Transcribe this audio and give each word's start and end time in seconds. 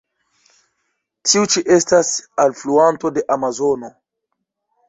Tiu 1.31 1.43
ĉi 1.55 1.63
estas 1.77 2.11
alfluanto 2.47 3.15
de 3.19 3.25
Amazono. 3.37 3.93